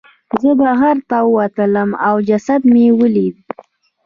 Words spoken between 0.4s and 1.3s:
زه بهر ته